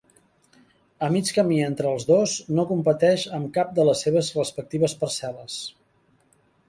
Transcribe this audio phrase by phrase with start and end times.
[1.07, 5.61] A mig camí entre els dos, no competeix amb cap de les seves respectives parcel·les.